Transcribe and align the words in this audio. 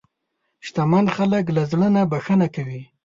شتمن 0.65 1.05
خلک 1.15 1.45
له 1.55 1.63
زړه 1.71 1.87
نه 1.95 2.01
بښنه 2.11 2.47
کوي. 2.55 2.81